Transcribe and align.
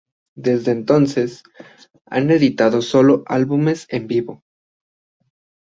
Desde 0.35 0.71
entonces, 0.71 1.43
han 2.07 2.31
editado 2.31 2.81
sólo 2.81 3.21
álbumes 3.27 3.85
en 3.91 4.07
vivo. 4.07 4.41